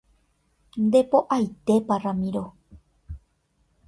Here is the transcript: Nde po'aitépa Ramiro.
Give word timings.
Nde 0.85 0.99
po'aitépa 1.09 1.95
Ramiro. 2.03 2.45